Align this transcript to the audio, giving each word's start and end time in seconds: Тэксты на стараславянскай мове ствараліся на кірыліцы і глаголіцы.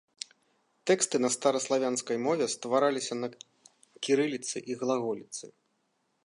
Тэксты 0.91 1.15
на 1.25 1.29
стараславянскай 1.35 2.17
мове 2.29 2.47
ствараліся 2.55 3.15
на 3.23 3.27
кірыліцы 4.09 4.57
і 4.73 4.81
глаголіцы. 4.83 5.45